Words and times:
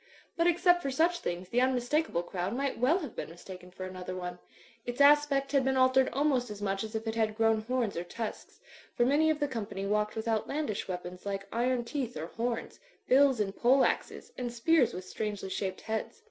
But 0.35 0.47
except 0.47 0.81
for 0.81 0.89
such 0.89 1.19
things 1.19 1.49
the 1.49 1.61
unmistakable 1.61 2.23
crowd 2.23 2.55
might 2.57 2.79
well 2.79 2.97
have 3.01 3.15
been 3.15 3.29
mistaken 3.29 3.69
for 3.69 3.83
another 3.85 4.15
one. 4.15 4.39
Its 4.83 4.99
aspect 4.99 5.51
had 5.51 5.63
been 5.63 5.77
altered 5.77 6.09
almost 6.11 6.49
as 6.49 6.59
much 6.59 6.83
as 6.83 6.95
if 6.95 7.05
it 7.05 7.13
had 7.13 7.35
grown 7.37 7.61
horns 7.61 7.95
or 7.95 8.03
tusks; 8.03 8.59
for 8.95 9.05
many 9.05 9.29
of 9.29 9.39
the 9.39 9.47
company 9.47 9.85
walked 9.85 10.15
with 10.15 10.27
outlandish 10.27 10.87
weapons 10.87 11.23
like 11.23 11.47
iron 11.53 11.83
teeth 11.85 12.17
or 12.17 12.25
horns, 12.25 12.79
bills 13.07 13.39
and 13.39 13.55
pole 13.55 13.85
axes, 13.85 14.31
and 14.39 14.51
spears 14.51 14.89
292 14.89 14.95
THE 14.95 15.17
FLYING 15.17 15.27
INN 15.27 15.31
with 15.35 15.41
strangdy 15.43 15.55
shaped 15.55 15.81
heads. 15.81 16.19